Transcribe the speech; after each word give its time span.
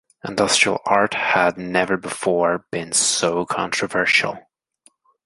Industrial 0.27 0.81
art 0.83 1.13
had 1.13 1.59
never 1.59 1.95
before 1.95 2.65
been 2.71 2.91
so 2.91 3.45
controversial. 3.45 4.39